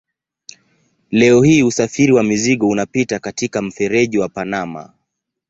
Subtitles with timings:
[1.11, 4.93] Leo hii usafiri wa mizigo unapita katika mfereji wa Panama.